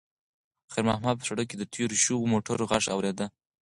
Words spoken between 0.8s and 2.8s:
محمد په سړک کې د تېرو شویو موټرو